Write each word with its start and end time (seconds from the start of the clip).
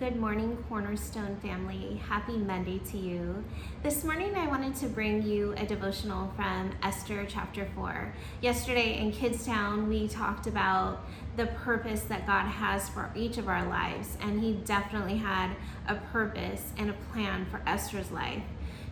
Good 0.00 0.16
morning, 0.16 0.56
Cornerstone 0.66 1.36
family. 1.42 2.00
Happy 2.08 2.38
Monday 2.38 2.80
to 2.90 2.96
you. 2.96 3.44
This 3.82 4.02
morning, 4.02 4.34
I 4.34 4.46
wanted 4.46 4.74
to 4.76 4.86
bring 4.86 5.22
you 5.22 5.52
a 5.58 5.66
devotional 5.66 6.32
from 6.36 6.72
Esther 6.82 7.26
chapter 7.28 7.68
4. 7.74 8.10
Yesterday 8.40 8.96
in 8.98 9.12
Kidstown, 9.12 9.88
we 9.88 10.08
talked 10.08 10.46
about 10.46 11.04
the 11.36 11.48
purpose 11.48 12.00
that 12.04 12.26
God 12.26 12.46
has 12.46 12.88
for 12.88 13.10
each 13.14 13.36
of 13.36 13.46
our 13.46 13.68
lives, 13.68 14.16
and 14.22 14.40
He 14.40 14.54
definitely 14.64 15.18
had 15.18 15.50
a 15.86 15.96
purpose 15.96 16.72
and 16.78 16.88
a 16.88 16.94
plan 17.12 17.44
for 17.50 17.60
Esther's 17.66 18.10
life. 18.10 18.42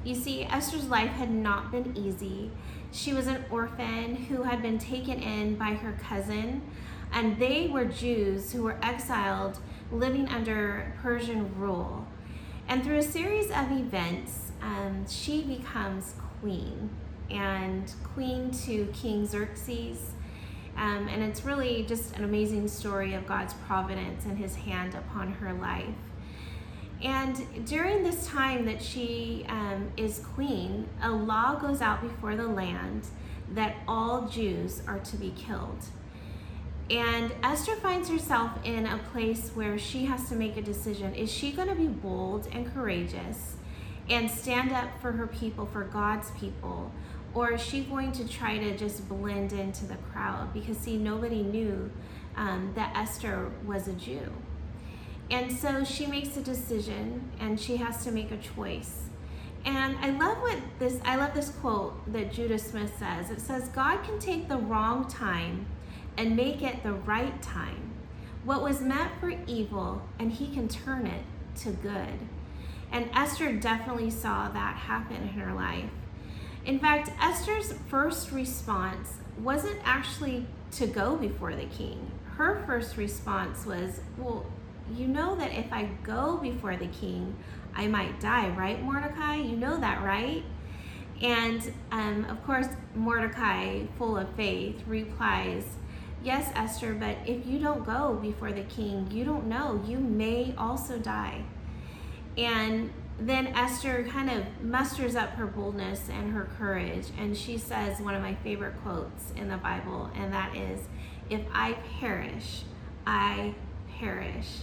You 0.05 0.15
see, 0.15 0.45
Esther's 0.45 0.89
life 0.91 1.13
had 1.13 1.31
not 1.31 1.73
been 1.73 1.97
easy. 1.97 2.51
She 2.93 3.15
was 3.15 3.29
an 3.29 3.47
orphan 3.51 4.15
who 4.15 4.43
had 4.43 4.61
been 4.61 4.79
taken 4.79 5.23
in 5.23 5.57
by 5.57 5.73
her 5.73 5.99
cousin, 6.03 6.61
and 7.11 7.39
they 7.39 7.69
were 7.69 7.87
Jews 7.87 8.53
who 8.53 8.63
were 8.63 8.77
exiled 8.83 9.59
living 9.91 10.29
under 10.29 10.95
Persian 11.03 11.59
rule. 11.59 12.07
And 12.69 12.85
through 12.85 12.99
a 12.99 13.03
series 13.03 13.47
of 13.47 13.71
events, 13.73 14.53
um, 14.61 15.07
she 15.09 15.43
becomes 15.43 16.15
queen 16.41 16.91
and 17.31 17.93
queen 18.15 18.51
to 18.51 18.87
King 18.93 19.27
Xerxes. 19.27 20.11
Um, 20.77 21.09
and 21.09 21.23
it's 21.23 21.45
really 21.45 21.85
just 21.85 22.17
an 22.17 22.25
amazing 22.25 22.69
story 22.69 23.15
of 23.15 23.27
God's 23.27 23.55
providence 23.67 24.25
and 24.25 24.39
his 24.39 24.55
hand 24.55 24.95
upon 24.95 25.33
her 25.33 25.53
life. 25.53 25.95
And 27.03 27.67
during 27.67 28.03
this 28.03 28.27
time 28.27 28.65
that 28.67 28.83
she 28.83 29.45
um, 29.49 29.91
is 29.97 30.19
queen, 30.35 30.89
a 31.03 31.11
law 31.11 31.55
goes 31.55 31.81
out 31.81 32.03
before 32.03 32.37
the 32.37 32.47
land 32.47 33.07
that 33.53 33.77
all 33.87 34.29
Jews 34.29 34.83
are 34.87 34.99
to 34.99 35.17
be 35.17 35.31
killed. 35.31 35.85
And 36.91 37.35
Esther 37.43 37.77
finds 37.77 38.09
herself 38.09 38.53
in 38.65 38.87
a 38.87 38.99
place 39.13 39.51
where 39.55 39.79
she 39.79 40.07
has 40.07 40.29
to 40.31 40.35
make 40.35 40.57
a 40.57 40.63
decision. 40.63 41.15
Is 41.15 41.31
she 41.31 41.53
going 41.53 41.69
to 41.69 41.75
be 41.75 41.87
bold 41.87 42.49
and 42.51 42.73
courageous 42.73 43.57
and 44.09 44.31
stand 44.31 44.73
up 44.73 44.89
for 45.01 45.13
her 45.13 45.27
people, 45.27 45.67
for 45.67 45.85
God's 45.85 46.31
people? 46.33 46.91
Or 47.35 47.53
is 47.53 47.63
she 47.63 47.83
going 47.83 48.13
to 48.13 48.27
try 48.27 48.57
to 48.57 48.77
just 48.77 49.07
blend 49.07 49.53
into 49.53 49.85
the 49.85 49.97
crowd? 50.13 50.55
Because, 50.55 50.79
see, 50.79 50.97
nobody 50.97 51.43
knew 51.43 51.91
um, 52.37 52.73
that 52.75 52.97
Esther 52.97 53.51
was 53.67 53.87
a 53.87 53.93
Jew. 53.93 54.33
And 55.31 55.53
so 55.53 55.85
she 55.85 56.07
makes 56.07 56.39
a 56.39 56.43
decision 56.43 57.31
and 57.39 57.61
she 57.61 57.77
has 57.77 58.03
to 58.05 58.13
make 58.13 58.31
a 58.31 58.39
choice. 58.39 59.03
And 59.67 59.97
I 59.99 60.11
love 60.11 60.39
what 60.39 60.57
this 60.79 60.99
I 61.05 61.17
love 61.17 61.35
this 61.35 61.51
quote 61.51 62.11
that 62.13 62.33
Judah 62.33 62.59
Smith 62.59 62.93
says. 62.99 63.31
It 63.31 63.41
says 63.41 63.69
God 63.69 64.03
can 64.05 64.19
take 64.19 64.49
the 64.49 64.57
wrong 64.57 65.07
time 65.07 65.67
and 66.19 66.37
make 66.37 66.63
it 66.63 66.83
the 66.83 66.93
right 66.93 67.41
time. 67.41 67.93
What 68.45 68.63
was 68.63 68.81
meant 68.81 69.13
for 69.21 69.33
evil, 69.47 70.03
and 70.19 70.33
he 70.33 70.49
can 70.49 70.69
turn 70.69 71.07
it 71.07 71.23
to 71.61 71.71
good. 71.71 72.19
And 72.91 73.09
Esther 73.15 73.53
definitely 73.53 74.11
saw 74.11 74.49
that 74.49 74.77
happen 74.77 75.17
in 75.17 75.29
her 75.29 75.55
life. 75.55 75.91
In 76.65 76.81
fact, 76.81 77.11
Esther's 77.21 77.73
first 77.89 78.33
response 78.33 79.15
wasn't 79.39 79.79
actually 79.85 80.47
to 80.73 80.87
go 80.87 81.17
before 81.17 81.55
the 81.55 81.67
king. 81.67 82.11
Her 82.37 82.63
first 82.67 82.97
response 82.97 83.65
was, 83.65 84.01
Well, 84.17 84.45
you 84.95 85.07
know 85.07 85.37
that 85.37 85.53
if 85.53 85.73
I 85.73 85.91
go 86.03 86.37
before 86.39 86.77
the 86.77 86.89
king, 86.89 87.37
I 87.75 87.87
might 87.87 88.21
die, 88.21 88.49
right, 88.51 88.83
Mordecai? 88.83 89.37
You 89.37 89.57
know 89.57 89.77
that, 89.79 90.03
right? 90.03 90.43
And 91.21 91.73
um, 91.93 92.25
of 92.25 92.45
course, 92.45 92.69
Mordecai, 92.95 93.85
full 93.99 94.17
of 94.17 94.29
faith, 94.35 94.83
replies, 94.87 95.65
Yes, 96.23 96.51
Esther, 96.55 96.95
but 96.95 97.17
if 97.27 97.47
you 97.47 97.59
don't 97.59 97.87
go 97.87 98.15
before 98.15 98.53
the 98.53 98.63
king, 98.63 99.09
you 99.11 99.25
don't 99.25 99.47
know. 99.47 99.83
You 99.87 99.99
may 99.99 100.53
also 100.59 100.99
die. 100.99 101.45
And 102.37 102.93
then 103.21 103.49
Esther 103.49 104.05
kind 104.05 104.31
of 104.31 104.45
musters 104.63 105.17
up 105.17 105.31
her 105.31 105.47
boldness 105.47 106.09
and 106.09 106.33
her 106.33 106.49
courage, 106.59 107.07
and 107.19 107.37
she 107.37 107.59
says 107.59 108.01
one 108.01 108.15
of 108.15 108.23
my 108.23 108.35
favorite 108.37 108.81
quotes 108.83 109.33
in 109.37 109.49
the 109.49 109.57
Bible, 109.57 110.11
and 110.15 110.33
that 110.33 110.57
is, 110.57 110.81
If 111.31 111.43
I 111.53 111.75
perish, 112.01 112.63
I 113.07 113.55
perish. 113.99 114.61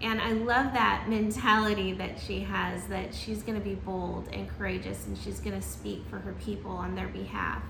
And 0.00 0.20
I 0.20 0.32
love 0.32 0.74
that 0.74 1.08
mentality 1.08 1.92
that 1.94 2.20
she 2.20 2.40
has 2.40 2.86
that 2.86 3.14
she's 3.14 3.42
going 3.42 3.58
to 3.58 3.64
be 3.64 3.74
bold 3.74 4.28
and 4.32 4.48
courageous 4.48 5.06
and 5.06 5.18
she's 5.18 5.40
going 5.40 5.60
to 5.60 5.66
speak 5.66 6.04
for 6.08 6.20
her 6.20 6.34
people 6.34 6.70
on 6.70 6.94
their 6.94 7.08
behalf. 7.08 7.62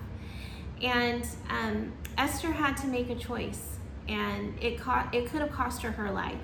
And 0.81 1.27
um, 1.49 1.93
Esther 2.17 2.51
had 2.51 2.77
to 2.77 2.87
make 2.87 3.09
a 3.09 3.15
choice, 3.15 3.77
and 4.07 4.57
it 4.61 4.79
co- 4.79 5.07
it 5.11 5.29
could 5.29 5.41
have 5.41 5.51
cost 5.51 5.81
her 5.81 5.91
her 5.91 6.11
life. 6.11 6.39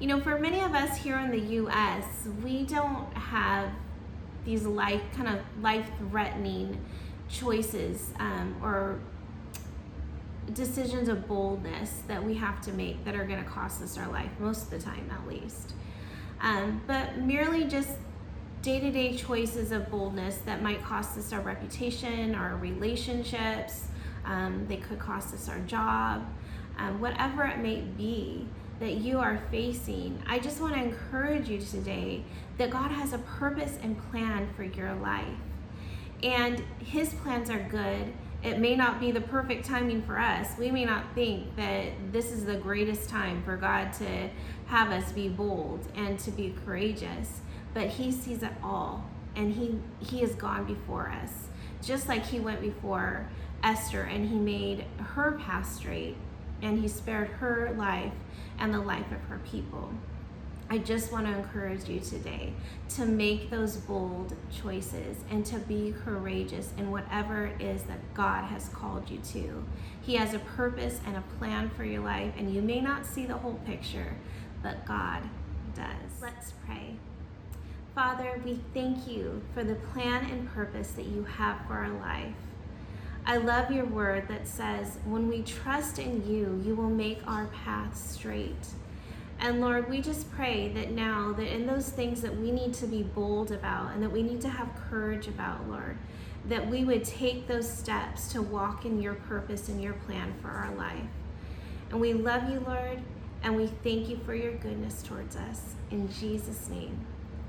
You 0.00 0.08
know, 0.08 0.20
for 0.20 0.38
many 0.38 0.60
of 0.60 0.74
us 0.74 0.98
here 0.98 1.18
in 1.18 1.30
the 1.30 1.40
U.S., 1.40 2.04
we 2.42 2.64
don't 2.64 3.12
have 3.14 3.70
these 4.44 4.64
life 4.64 5.02
kind 5.14 5.28
of 5.28 5.40
life 5.62 5.88
threatening 6.10 6.78
choices 7.28 8.10
um, 8.18 8.56
or 8.62 9.00
decisions 10.52 11.08
of 11.08 11.26
boldness 11.26 12.02
that 12.06 12.22
we 12.22 12.34
have 12.34 12.60
to 12.60 12.72
make 12.72 13.02
that 13.04 13.14
are 13.14 13.24
going 13.24 13.42
to 13.42 13.48
cost 13.48 13.82
us 13.82 13.96
our 13.96 14.08
life 14.08 14.30
most 14.38 14.64
of 14.64 14.70
the 14.70 14.78
time, 14.78 15.10
at 15.10 15.26
least. 15.26 15.72
Um, 16.40 16.82
but 16.86 17.18
merely 17.18 17.64
just 17.64 17.90
day 18.64 18.80
to 18.80 18.90
day 18.90 19.14
choices 19.14 19.72
of 19.72 19.90
boldness 19.90 20.38
that 20.38 20.62
might 20.62 20.82
cost 20.82 21.18
us 21.18 21.34
our 21.34 21.42
reputation, 21.42 22.34
our 22.34 22.56
relationships, 22.56 23.88
um, 24.24 24.64
they 24.68 24.78
could 24.78 24.98
cost 24.98 25.34
us 25.34 25.50
our 25.50 25.58
job, 25.60 26.26
um, 26.78 26.98
whatever 26.98 27.44
it 27.44 27.58
may 27.58 27.82
be 27.82 28.48
that 28.80 28.94
you 28.94 29.18
are 29.18 29.38
facing. 29.50 30.18
I 30.26 30.38
just 30.38 30.62
want 30.62 30.74
to 30.74 30.82
encourage 30.82 31.46
you 31.46 31.60
today 31.60 32.24
that 32.56 32.70
God 32.70 32.90
has 32.90 33.12
a 33.12 33.18
purpose 33.18 33.76
and 33.82 33.98
plan 34.10 34.48
for 34.56 34.64
your 34.64 34.94
life. 34.94 35.26
And 36.22 36.64
His 36.78 37.12
plans 37.12 37.50
are 37.50 37.62
good. 37.68 38.14
It 38.44 38.58
may 38.58 38.76
not 38.76 39.00
be 39.00 39.10
the 39.10 39.22
perfect 39.22 39.64
timing 39.64 40.02
for 40.02 40.18
us. 40.18 40.58
We 40.58 40.70
may 40.70 40.84
not 40.84 41.14
think 41.14 41.56
that 41.56 42.12
this 42.12 42.30
is 42.30 42.44
the 42.44 42.56
greatest 42.56 43.08
time 43.08 43.42
for 43.42 43.56
God 43.56 43.92
to 43.94 44.28
have 44.66 44.90
us 44.90 45.12
be 45.12 45.28
bold 45.28 45.88
and 45.96 46.18
to 46.20 46.30
be 46.30 46.54
courageous 46.64 47.40
but 47.74 47.88
he 47.88 48.10
sees 48.10 48.42
it 48.42 48.52
all 48.62 49.04
and 49.36 49.52
he 49.52 49.78
he 50.00 50.20
has 50.20 50.34
gone 50.36 50.64
before 50.64 51.10
us 51.10 51.48
just 51.82 52.08
like 52.08 52.24
he 52.24 52.40
went 52.40 52.60
before 52.60 53.28
esther 53.62 54.02
and 54.02 54.28
he 54.28 54.36
made 54.36 54.84
her 54.98 55.32
path 55.32 55.70
straight 55.70 56.16
and 56.62 56.78
he 56.80 56.88
spared 56.88 57.28
her 57.28 57.74
life 57.76 58.12
and 58.58 58.72
the 58.72 58.80
life 58.80 59.10
of 59.12 59.20
her 59.28 59.40
people 59.44 59.92
I 60.74 60.78
just 60.78 61.12
want 61.12 61.26
to 61.26 61.32
encourage 61.32 61.88
you 61.88 62.00
today 62.00 62.52
to 62.96 63.06
make 63.06 63.48
those 63.48 63.76
bold 63.76 64.34
choices 64.52 65.18
and 65.30 65.46
to 65.46 65.60
be 65.60 65.94
courageous 66.04 66.72
in 66.76 66.90
whatever 66.90 67.46
it 67.46 67.62
is 67.62 67.84
that 67.84 68.12
God 68.12 68.46
has 68.46 68.70
called 68.70 69.08
you 69.08 69.18
to. 69.18 69.64
He 70.02 70.16
has 70.16 70.34
a 70.34 70.40
purpose 70.40 70.98
and 71.06 71.16
a 71.16 71.22
plan 71.38 71.70
for 71.70 71.84
your 71.84 72.02
life, 72.02 72.32
and 72.36 72.52
you 72.52 72.60
may 72.60 72.80
not 72.80 73.06
see 73.06 73.24
the 73.24 73.36
whole 73.36 73.60
picture, 73.64 74.16
but 74.64 74.84
God 74.84 75.22
does. 75.76 76.20
Let's 76.20 76.54
pray. 76.66 76.96
Father, 77.94 78.40
we 78.44 78.58
thank 78.74 79.06
you 79.06 79.42
for 79.54 79.62
the 79.62 79.76
plan 79.76 80.28
and 80.28 80.50
purpose 80.52 80.90
that 80.90 81.06
you 81.06 81.22
have 81.22 81.64
for 81.68 81.74
our 81.74 81.90
life. 82.00 82.34
I 83.24 83.36
love 83.36 83.70
your 83.70 83.86
word 83.86 84.26
that 84.26 84.48
says, 84.48 84.98
when 85.04 85.28
we 85.28 85.42
trust 85.42 86.00
in 86.00 86.28
you, 86.28 86.60
you 86.66 86.74
will 86.74 86.90
make 86.90 87.20
our 87.28 87.46
path 87.46 87.96
straight. 87.96 88.66
And 89.38 89.60
Lord, 89.60 89.90
we 89.90 90.00
just 90.00 90.30
pray 90.32 90.68
that 90.68 90.92
now 90.92 91.32
that 91.32 91.54
in 91.54 91.66
those 91.66 91.90
things 91.90 92.22
that 92.22 92.36
we 92.36 92.50
need 92.50 92.72
to 92.74 92.86
be 92.86 93.02
bold 93.02 93.50
about 93.50 93.92
and 93.92 94.02
that 94.02 94.10
we 94.10 94.22
need 94.22 94.40
to 94.42 94.48
have 94.48 94.68
courage 94.88 95.28
about, 95.28 95.68
Lord, 95.68 95.98
that 96.48 96.68
we 96.68 96.84
would 96.84 97.04
take 97.04 97.46
those 97.46 97.70
steps 97.70 98.32
to 98.32 98.42
walk 98.42 98.84
in 98.84 99.00
your 99.00 99.14
purpose 99.14 99.68
and 99.68 99.82
your 99.82 99.94
plan 99.94 100.34
for 100.40 100.48
our 100.48 100.74
life. 100.74 101.08
And 101.90 102.00
we 102.00 102.12
love 102.12 102.48
you, 102.50 102.60
Lord, 102.66 103.00
and 103.42 103.56
we 103.56 103.66
thank 103.82 104.08
you 104.08 104.18
for 104.24 104.34
your 104.34 104.52
goodness 104.52 105.02
towards 105.02 105.36
us. 105.36 105.74
In 105.90 106.10
Jesus' 106.12 106.68
name. 106.68 106.98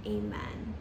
Amen. 0.06 0.75